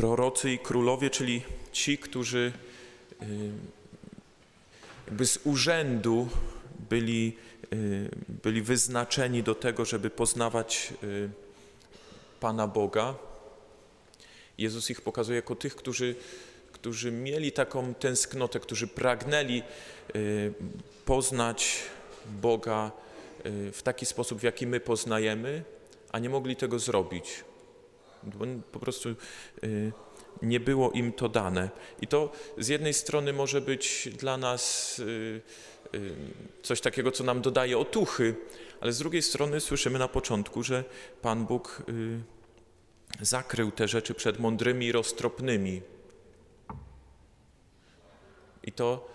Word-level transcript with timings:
prorocy 0.00 0.52
i 0.52 0.58
królowie, 0.58 1.10
czyli 1.10 1.42
ci, 1.72 1.98
którzy 1.98 2.52
y, 3.22 3.26
jakby 5.06 5.26
z 5.26 5.38
urzędu 5.44 6.28
byli, 6.90 7.36
y, 7.72 8.10
byli 8.28 8.62
wyznaczeni 8.62 9.42
do 9.42 9.54
tego, 9.54 9.84
żeby 9.84 10.10
poznawać 10.10 10.94
y, 11.02 11.30
Pana 12.40 12.66
Boga. 12.66 13.14
Jezus 14.58 14.90
ich 14.90 15.00
pokazuje 15.00 15.36
jako 15.36 15.54
tych, 15.54 15.76
którzy, 15.76 16.14
którzy 16.72 17.12
mieli 17.12 17.52
taką 17.52 17.94
tęsknotę, 17.94 18.60
którzy 18.60 18.86
pragnęli 18.86 19.62
poznać 21.04 21.78
Boga 22.26 22.92
w 23.72 23.80
taki 23.82 24.06
sposób, 24.06 24.40
w 24.40 24.42
jaki 24.42 24.66
my 24.66 24.80
poznajemy, 24.80 25.64
a 26.12 26.18
nie 26.18 26.28
mogli 26.28 26.56
tego 26.56 26.78
zrobić. 26.78 27.44
Bo 28.22 28.44
po 28.72 28.78
prostu 28.78 29.08
nie 30.42 30.60
było 30.60 30.90
im 30.90 31.12
to 31.12 31.28
dane. 31.28 31.70
I 32.00 32.06
to 32.06 32.32
z 32.58 32.68
jednej 32.68 32.94
strony 32.94 33.32
może 33.32 33.60
być 33.60 34.08
dla 34.18 34.36
nas 34.36 34.98
y, 34.98 35.40
y, 35.94 36.14
coś 36.62 36.80
takiego, 36.80 37.12
co 37.12 37.24
nam 37.24 37.40
dodaje 37.42 37.78
otuchy, 37.78 38.34
ale 38.80 38.92
z 38.92 38.98
drugiej 38.98 39.22
strony 39.22 39.60
słyszymy 39.60 39.98
na 39.98 40.08
początku, 40.08 40.62
że 40.62 40.84
Pan 41.22 41.46
Bóg 41.46 41.82
y, 41.88 42.20
zakrył 43.20 43.70
te 43.70 43.88
rzeczy 43.88 44.14
przed 44.14 44.38
mądrymi 44.38 44.86
i 44.86 44.92
roztropnymi. 44.92 45.82
I 48.64 48.72
to, 48.72 49.08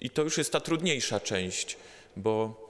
i 0.00 0.10
to 0.10 0.22
już 0.22 0.38
jest 0.38 0.52
ta 0.52 0.60
trudniejsza 0.60 1.20
część, 1.20 1.76
bo 2.16 2.68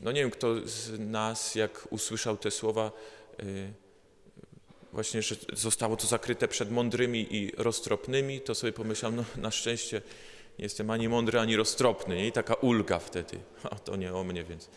no 0.00 0.12
nie 0.12 0.20
wiem, 0.20 0.30
kto 0.30 0.54
z 0.64 0.98
nas, 0.98 1.54
jak 1.54 1.88
usłyszał 1.90 2.36
te 2.36 2.50
słowa, 2.50 2.92
właśnie, 4.92 5.22
że 5.22 5.36
zostało 5.52 5.96
to 5.96 6.06
zakryte 6.06 6.48
przed 6.48 6.70
mądrymi 6.70 7.36
i 7.36 7.52
roztropnymi, 7.56 8.40
to 8.40 8.54
sobie 8.54 8.72
pomyślałem, 8.72 9.16
no 9.16 9.24
na 9.36 9.50
szczęście 9.50 10.02
nie 10.58 10.64
jestem 10.64 10.90
ani 10.90 11.08
mądry, 11.08 11.38
ani 11.38 11.56
roztropny. 11.56 12.16
Nie? 12.16 12.26
I 12.26 12.32
taka 12.32 12.54
ulga 12.54 12.98
wtedy. 12.98 13.38
A 13.70 13.76
to 13.76 13.96
nie 13.96 14.14
o 14.14 14.24
mnie, 14.24 14.44
więc... 14.44 14.70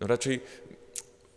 No 0.00 0.06
raczej 0.06 0.40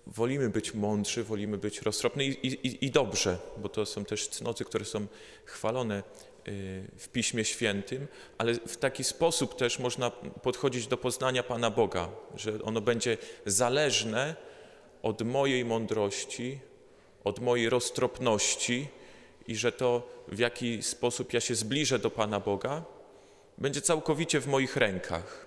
wolimy 0.08 0.50
być 0.50 0.73
mądrzy, 0.73 1.23
wolimy 1.23 1.58
być 1.58 1.81
roztropni 1.81 2.25
i, 2.25 2.48
i, 2.48 2.86
i 2.86 2.92
dobrze, 2.92 3.38
bo 3.58 3.70
to 3.70 3.86
są 3.86 4.06
też 4.06 4.28
cnoty, 4.28 4.66
które 4.66 4.86
są 4.86 5.08
chwalone 5.46 6.03
y, 6.48 6.92
w 6.98 7.09
Piśmie 7.09 7.46
Świętym, 7.46 8.08
ale 8.38 8.53
w 8.53 8.78
taki 8.78 9.03
sposób 9.03 9.58
też 9.58 9.80
można 9.80 10.09
podchodzić 10.44 10.88
do 10.88 10.98
poznania 10.98 11.44
Pana 11.44 11.72
Boga, 11.72 12.09
że 12.36 12.64
ono 12.64 12.81
będzie 12.81 13.18
zależne 13.46 14.36
od 15.02 15.22
mojej 15.22 15.66
mądrości, 15.66 16.59
od 17.23 17.39
mojej 17.39 17.69
roztropności 17.69 18.88
i 19.47 19.56
że 19.56 19.72
to, 19.72 20.09
w 20.28 20.39
jaki 20.39 20.83
sposób 20.83 21.33
ja 21.33 21.39
się 21.39 21.56
zbliżę 21.56 22.00
do 22.00 22.11
Pana 22.11 22.39
Boga, 22.39 22.83
będzie 23.58 23.81
całkowicie 23.81 24.39
w 24.39 24.47
moich 24.47 24.78
rękach. 24.78 25.45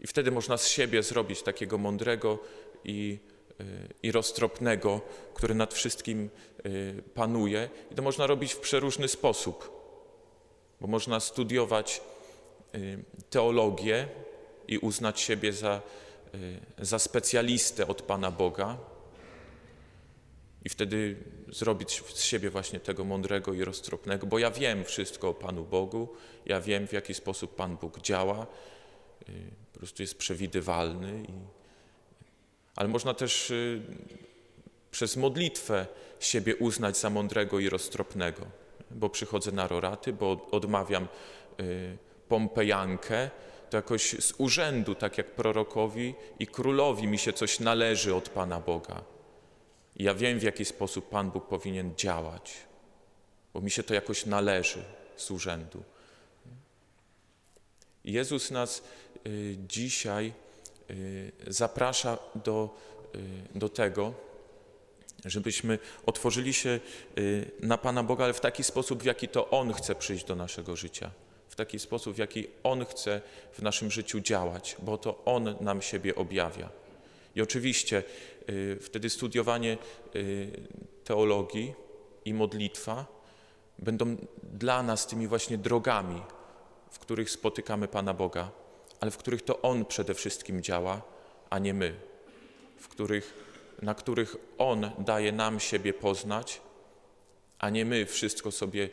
I 0.00 0.06
wtedy 0.06 0.30
można 0.30 0.56
z 0.56 0.68
siebie 0.68 1.02
zrobić 1.02 1.42
takiego 1.42 1.78
mądrego 1.78 2.38
i, 2.84 3.18
y, 3.60 3.64
i 4.02 4.12
roztropnego, 4.12 5.00
który 5.34 5.54
nad 5.54 5.74
wszystkim 5.74 6.30
y, 6.66 7.02
panuje. 7.14 7.68
I 7.90 7.94
to 7.94 8.02
można 8.02 8.26
robić 8.26 8.52
w 8.52 8.60
przeróżny 8.60 9.08
sposób, 9.08 9.70
bo 10.80 10.86
można 10.86 11.20
studiować 11.20 12.00
y, 12.74 13.04
teologię 13.30 14.08
i 14.68 14.78
uznać 14.78 15.20
siebie 15.20 15.52
za, 15.52 15.82
za 16.78 16.98
specjalistę 16.98 17.86
od 17.86 18.02
Pana 18.02 18.30
Boga, 18.30 18.78
i 20.64 20.68
wtedy 20.68 21.16
zrobić 21.48 22.02
z 22.14 22.22
siebie 22.22 22.50
właśnie 22.50 22.80
tego 22.80 23.04
mądrego 23.04 23.52
i 23.52 23.64
roztropnego, 23.64 24.26
bo 24.26 24.38
ja 24.38 24.50
wiem 24.50 24.84
wszystko 24.84 25.28
o 25.28 25.34
Panu 25.34 25.64
Bogu, 25.64 26.08
ja 26.46 26.60
wiem 26.60 26.86
w 26.86 26.92
jaki 26.92 27.14
sposób 27.14 27.56
Pan 27.56 27.76
Bóg 27.76 28.00
działa, 28.00 28.46
y, 29.28 29.32
po 29.72 29.78
prostu 29.78 30.02
jest 30.02 30.18
przewidywalny. 30.18 31.22
I... 31.28 31.32
Ale 32.76 32.88
można 32.88 33.14
też 33.14 33.50
y, 33.50 33.82
przez 34.90 35.16
modlitwę 35.16 35.86
siebie 36.20 36.56
uznać 36.56 36.96
za 36.96 37.10
mądrego 37.10 37.58
i 37.58 37.68
roztropnego, 37.68 38.46
bo 38.90 39.10
przychodzę 39.10 39.52
na 39.52 39.68
roraty, 39.68 40.12
bo 40.12 40.48
odmawiam 40.50 41.08
y, 41.60 41.98
Pompejankę, 42.28 43.30
to 43.70 43.76
jakoś 43.76 44.16
z 44.20 44.32
urzędu, 44.38 44.94
tak 44.94 45.18
jak 45.18 45.34
prorokowi 45.34 46.14
i 46.38 46.46
królowi 46.46 47.06
mi 47.06 47.18
się 47.18 47.32
coś 47.32 47.60
należy 47.60 48.14
od 48.14 48.28
Pana 48.28 48.60
Boga. 48.60 49.04
I 49.96 50.04
ja 50.04 50.14
wiem, 50.14 50.38
w 50.38 50.42
jaki 50.42 50.64
sposób 50.64 51.08
Pan 51.08 51.30
Bóg 51.30 51.48
powinien 51.48 51.94
działać, 51.96 52.54
bo 53.54 53.60
mi 53.60 53.70
się 53.70 53.82
to 53.82 53.94
jakoś 53.94 54.26
należy 54.26 54.84
z 55.16 55.30
urzędu. 55.30 55.82
Jezus 58.04 58.50
nas 58.50 58.82
y, 59.26 59.56
dzisiaj 59.68 60.32
y, 60.90 61.32
zaprasza 61.46 62.18
do, 62.34 62.76
y, 63.54 63.58
do 63.58 63.68
tego, 63.68 64.14
żebyśmy 65.24 65.78
otworzyli 66.06 66.54
się 66.54 66.80
na 67.60 67.78
Pana 67.78 68.02
Boga, 68.02 68.24
ale 68.24 68.32
w 68.32 68.40
taki 68.40 68.64
sposób, 68.64 69.02
w 69.02 69.06
jaki 69.06 69.28
to 69.28 69.50
On 69.50 69.72
chce 69.72 69.94
przyjść 69.94 70.24
do 70.24 70.36
naszego 70.36 70.76
życia, 70.76 71.10
taki 71.58 71.78
sposób, 71.78 72.14
w 72.14 72.18
jaki 72.18 72.46
On 72.62 72.84
chce 72.84 73.20
w 73.52 73.62
naszym 73.62 73.90
życiu 73.90 74.20
działać, 74.20 74.76
bo 74.82 74.98
to 74.98 75.24
On 75.24 75.56
nam 75.60 75.82
siebie 75.82 76.14
objawia. 76.14 76.68
I 77.34 77.42
oczywiście 77.42 78.02
y, 78.48 78.78
wtedy 78.80 79.10
studiowanie 79.10 79.78
y, 80.16 80.50
teologii 81.04 81.74
i 82.24 82.34
modlitwa 82.34 83.06
będą 83.78 84.16
dla 84.42 84.82
nas 84.82 85.06
tymi 85.06 85.26
właśnie 85.26 85.58
drogami, 85.58 86.22
w 86.90 86.98
których 86.98 87.30
spotykamy 87.30 87.88
Pana 87.88 88.14
Boga, 88.14 88.50
ale 89.00 89.10
w 89.10 89.16
których 89.16 89.42
to 89.42 89.62
On 89.62 89.84
przede 89.84 90.14
wszystkim 90.14 90.62
działa, 90.62 91.02
a 91.50 91.58
nie 91.58 91.74
my, 91.74 91.94
w 92.76 92.88
których, 92.88 93.34
na 93.82 93.94
których 93.94 94.36
On 94.58 94.90
daje 94.98 95.32
nam 95.32 95.60
siebie 95.60 95.92
poznać, 95.92 96.60
a 97.58 97.70
nie 97.70 97.84
my 97.84 98.06
wszystko 98.06 98.50
sobie 98.50 98.88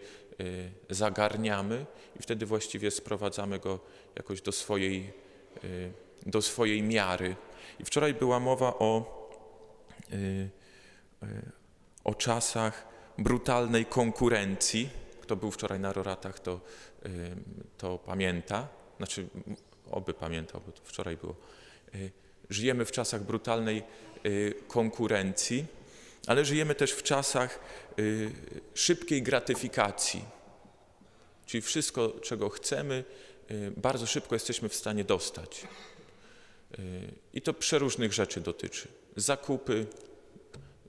zagarniamy 0.90 1.86
i 2.20 2.24
wtedy 2.24 2.46
właściwie 2.46 2.92
sprowadzamy 2.92 3.60
Go 3.60 3.80
jakoś 4.16 4.42
do 4.42 4.52
swojej, 4.52 5.14
do 6.26 6.42
swojej 6.42 6.84
miary. 6.84 7.36
I 7.80 7.86
wczoraj 7.86 8.14
była 8.14 8.40
mowa 8.40 8.80
o, 8.80 9.06
y, 10.14 10.16
y, 10.16 11.52
o 12.04 12.16
czasach 12.16 12.88
brutalnej 13.18 13.86
konkurencji. 13.86 14.90
Kto 15.22 15.36
był 15.36 15.52
wczoraj 15.52 15.80
na 15.80 15.94
Roratach, 15.94 16.40
to, 16.40 16.62
y, 17.06 17.10
to 17.78 17.98
pamięta. 17.98 18.68
Znaczy, 18.98 19.28
oby 19.92 20.14
pamiętał, 20.14 20.62
bo 20.66 20.72
to 20.72 20.82
wczoraj 20.84 21.18
było. 21.18 21.36
Żyjemy 22.50 22.86
w 22.86 22.92
czasach 22.92 23.24
brutalnej 23.24 23.84
konkurencji, 24.68 25.66
ale 26.28 26.46
żyjemy 26.46 26.76
też 26.76 26.92
w 26.92 27.04
czasach 27.04 27.60
szybkiej 28.74 29.24
gratyfikacji. 29.24 30.26
Czyli 31.46 31.62
wszystko, 31.62 32.14
czego 32.22 32.50
chcemy, 32.50 33.04
bardzo 33.78 34.06
szybko 34.06 34.36
jesteśmy 34.36 34.70
w 34.70 34.76
stanie 34.76 35.04
dostać. 35.04 35.68
I 37.34 37.42
to 37.42 37.54
przeróżnych 37.54 38.14
rzeczy 38.14 38.42
dotyczy. 38.42 38.88
Zakupy, 39.16 39.86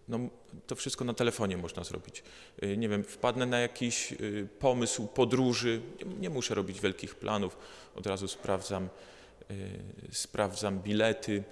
no, 0.09 0.19
to 0.67 0.77
wszystko 0.77 1.05
na 1.05 1.15
telefonie 1.15 1.57
można 1.57 1.85
zrobić. 1.85 2.23
Y, 2.63 2.77
nie 2.77 2.89
wiem, 2.89 3.05
wpadnę 3.05 3.47
na 3.47 3.59
jakiś 3.59 4.13
y, 4.13 4.49
pomysł 4.59 5.07
podróży, 5.07 5.81
nie 6.21 6.31
muszę 6.31 6.55
robić 6.55 6.81
wielkich 6.81 7.15
planów, 7.15 7.59
od 7.95 8.07
razu 8.07 8.29
sprawdzam, 8.29 8.89
y, 9.51 9.55
sprawdzam 10.13 10.79
bilety. 10.79 11.45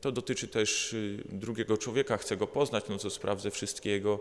To 0.00 0.12
dotyczy 0.12 0.48
też 0.48 0.96
drugiego 1.24 1.78
człowieka, 1.78 2.16
chcę 2.16 2.36
go 2.36 2.46
poznać, 2.46 2.84
no 2.88 2.98
to 2.98 3.10
sprawdzę 3.10 3.50
wszystkie 3.50 3.90
jego, 3.90 4.20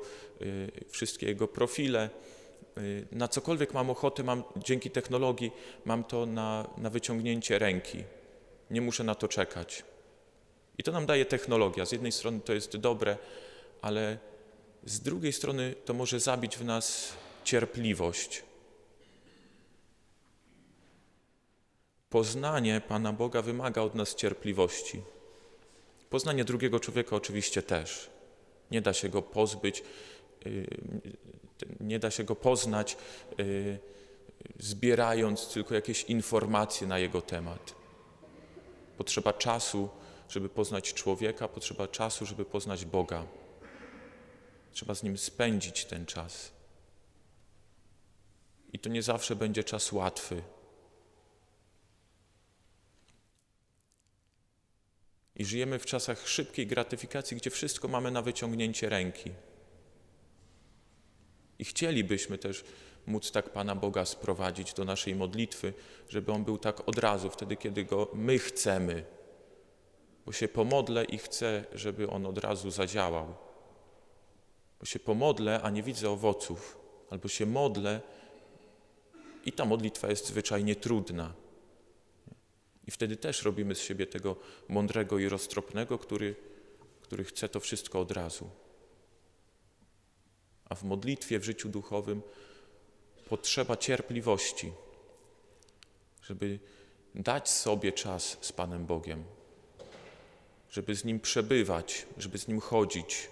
wszystkie 0.89 1.25
jego 1.25 1.47
profile. 1.47 2.09
Na 3.11 3.27
cokolwiek 3.27 3.73
mam 3.73 3.89
ochotę, 3.89 4.23
mam 4.23 4.43
dzięki 4.57 4.91
technologii, 4.91 5.51
mam 5.85 6.03
to 6.03 6.25
na, 6.25 6.69
na 6.77 6.89
wyciągnięcie 6.89 7.59
ręki 7.59 8.03
nie 8.71 8.81
muszę 8.81 9.03
na 9.03 9.15
to 9.15 9.27
czekać. 9.27 9.83
I 10.77 10.83
to 10.83 10.91
nam 10.91 11.05
daje 11.05 11.25
technologia. 11.25 11.85
Z 11.85 11.91
jednej 11.91 12.11
strony 12.11 12.39
to 12.39 12.53
jest 12.53 12.77
dobre, 12.77 13.17
ale 13.81 14.17
z 14.85 14.99
drugiej 14.99 15.33
strony 15.33 15.75
to 15.85 15.93
może 15.93 16.19
zabić 16.19 16.57
w 16.57 16.65
nas 16.65 17.13
cierpliwość. 17.43 18.43
Poznanie 22.11 22.81
Pana 22.87 23.13
Boga 23.13 23.41
wymaga 23.41 23.81
od 23.81 23.95
nas 23.95 24.15
cierpliwości. 24.15 25.01
Poznanie 26.09 26.43
drugiego 26.45 26.79
człowieka 26.79 27.15
oczywiście 27.15 27.63
też. 27.63 28.09
Nie 28.71 28.81
da 28.81 28.93
się 28.93 29.09
go 29.09 29.21
pozbyć, 29.21 29.83
y, 30.45 30.67
nie 31.79 31.99
da 31.99 32.11
się 32.11 32.23
go 32.23 32.35
poznać, 32.35 32.97
y, 33.39 33.79
zbierając 34.59 35.53
tylko 35.53 35.75
jakieś 35.75 36.03
informacje 36.03 36.87
na 36.87 36.99
jego 36.99 37.21
temat. 37.21 37.75
Potrzeba 38.97 39.33
czasu, 39.33 39.89
żeby 40.29 40.49
poznać 40.49 40.93
człowieka, 40.93 41.47
potrzeba 41.47 41.87
czasu, 41.87 42.25
żeby 42.25 42.45
poznać 42.45 42.85
Boga. 42.85 43.23
Trzeba 44.71 44.95
z 44.95 45.03
nim 45.03 45.17
spędzić 45.17 45.85
ten 45.85 46.05
czas. 46.05 46.51
I 48.73 48.79
to 48.79 48.89
nie 48.89 49.01
zawsze 49.01 49.35
będzie 49.35 49.63
czas 49.63 49.91
łatwy. 49.91 50.41
I 55.41 55.45
żyjemy 55.45 55.79
w 55.79 55.85
czasach 55.85 56.27
szybkiej 56.27 56.67
gratyfikacji, 56.67 57.37
gdzie 57.37 57.49
wszystko 57.49 57.87
mamy 57.87 58.11
na 58.11 58.21
wyciągnięcie 58.21 58.89
ręki. 58.89 59.31
I 61.59 61.65
chcielibyśmy 61.65 62.37
też 62.37 62.63
móc 63.07 63.31
tak 63.31 63.49
Pana 63.49 63.75
Boga 63.75 64.05
sprowadzić 64.05 64.73
do 64.73 64.85
naszej 64.85 65.15
modlitwy, 65.15 65.73
żeby 66.09 66.31
On 66.31 66.43
był 66.43 66.57
tak 66.57 66.89
od 66.89 66.97
razu, 66.97 67.29
wtedy 67.29 67.55
kiedy 67.57 67.85
Go 67.85 68.07
my 68.13 68.39
chcemy. 68.39 69.03
Bo 70.25 70.31
się 70.31 70.47
pomodlę 70.47 71.05
i 71.05 71.17
chcę, 71.17 71.65
żeby 71.73 72.09
On 72.09 72.25
od 72.25 72.37
razu 72.37 72.71
zadziałał. 72.71 73.35
Bo 74.79 74.85
się 74.85 74.99
pomodlę, 74.99 75.61
a 75.61 75.69
nie 75.69 75.83
widzę 75.83 76.09
owoców. 76.09 76.77
Albo 77.09 77.27
się 77.27 77.45
modlę 77.45 78.01
i 79.45 79.51
ta 79.51 79.65
modlitwa 79.65 80.09
jest 80.09 80.27
zwyczajnie 80.27 80.75
trudna. 80.75 81.33
I 82.91 82.93
wtedy 82.93 83.17
też 83.17 83.43
robimy 83.43 83.75
z 83.75 83.81
siebie 83.81 84.07
tego 84.07 84.35
mądrego 84.69 85.19
i 85.19 85.29
roztropnego, 85.29 85.97
który, 85.97 86.35
który 87.01 87.23
chce 87.23 87.49
to 87.49 87.59
wszystko 87.59 87.99
od 87.99 88.11
razu. 88.11 88.49
A 90.65 90.75
w 90.75 90.83
modlitwie, 90.83 91.39
w 91.39 91.43
życiu 91.43 91.69
duchowym 91.69 92.21
potrzeba 93.29 93.77
cierpliwości, 93.77 94.71
żeby 96.23 96.59
dać 97.15 97.49
sobie 97.49 97.91
czas 97.91 98.37
z 98.41 98.51
Panem 98.51 98.85
Bogiem, 98.85 99.23
żeby 100.71 100.95
z 100.95 101.05
Nim 101.05 101.19
przebywać, 101.19 102.05
żeby 102.17 102.37
z 102.37 102.47
Nim 102.47 102.59
chodzić, 102.59 103.29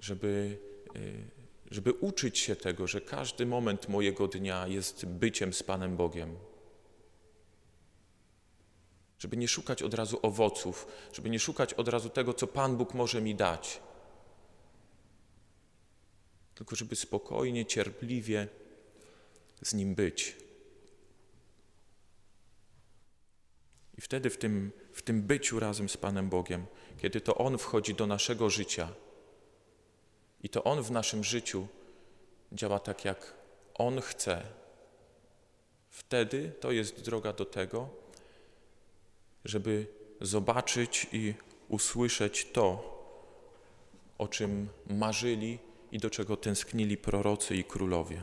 żeby, 0.00 0.58
y, 0.96 1.24
żeby 1.70 1.92
uczyć 1.92 2.38
się 2.38 2.56
tego, 2.56 2.86
że 2.86 3.00
każdy 3.00 3.46
moment 3.46 3.88
mojego 3.88 4.28
dnia 4.28 4.66
jest 4.66 5.06
byciem 5.06 5.52
z 5.52 5.62
Panem 5.62 5.96
Bogiem. 5.96 6.47
Żeby 9.18 9.36
nie 9.36 9.48
szukać 9.48 9.82
od 9.82 9.94
razu 9.94 10.18
owoców, 10.22 10.86
żeby 11.12 11.30
nie 11.30 11.38
szukać 11.38 11.74
od 11.74 11.88
razu 11.88 12.10
tego, 12.10 12.34
co 12.34 12.46
Pan 12.46 12.76
Bóg 12.76 12.94
może 12.94 13.20
mi 13.20 13.34
dać 13.34 13.80
tylko 16.58 16.76
żeby 16.76 16.96
spokojnie, 16.96 17.66
cierpliwie 17.66 18.48
z 19.62 19.74
Nim 19.74 19.94
być. 19.94 20.36
I 23.98 24.00
wtedy 24.00 24.30
w 24.30 24.38
tym, 24.38 24.72
w 24.92 25.02
tym 25.02 25.22
byciu 25.22 25.60
razem 25.60 25.88
z 25.88 25.96
Panem 25.96 26.28
Bogiem, 26.28 26.66
kiedy 27.00 27.20
to 27.20 27.34
On 27.34 27.58
wchodzi 27.58 27.94
do 27.94 28.06
naszego 28.06 28.50
życia 28.50 28.88
i 30.42 30.48
to 30.48 30.64
On 30.64 30.82
w 30.82 30.90
naszym 30.90 31.24
życiu 31.24 31.66
działa 32.52 32.78
tak, 32.78 33.04
jak 33.04 33.34
On 33.74 34.00
chce, 34.00 34.42
wtedy 35.90 36.52
to 36.60 36.70
jest 36.70 37.00
droga 37.00 37.32
do 37.32 37.44
tego, 37.44 37.88
żeby 39.44 39.86
zobaczyć 40.20 41.06
i 41.12 41.34
usłyszeć 41.68 42.46
to, 42.52 42.98
o 44.18 44.28
czym 44.28 44.68
marzyli 44.90 45.58
i 45.92 45.98
do 45.98 46.10
czego 46.10 46.36
tęsknili 46.36 46.96
prorocy 46.96 47.56
i 47.56 47.64
królowie. 47.64 48.22